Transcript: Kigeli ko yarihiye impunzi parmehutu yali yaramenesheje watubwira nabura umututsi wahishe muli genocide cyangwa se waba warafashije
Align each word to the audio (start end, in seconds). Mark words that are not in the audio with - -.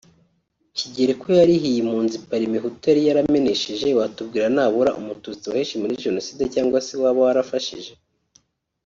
Kigeli 0.77 1.13
ko 1.21 1.27
yarihiye 1.39 1.77
impunzi 1.81 2.15
parmehutu 2.27 2.83
yali 2.89 3.01
yaramenesheje 3.07 3.87
watubwira 3.99 4.45
nabura 4.55 4.95
umututsi 5.01 5.43
wahishe 5.49 5.75
muli 5.81 6.01
genocide 6.03 6.43
cyangwa 6.53 6.79
se 6.87 6.93
waba 7.01 7.21
warafashije 7.27 7.91